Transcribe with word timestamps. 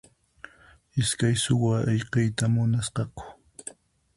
Iskay 1.01 1.33
suwa 1.43 1.75
ayqiyta 1.91 2.45
munasqaku. 2.53 3.23